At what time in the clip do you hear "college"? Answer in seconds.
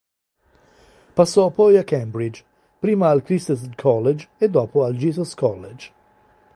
3.75-4.29, 5.35-5.91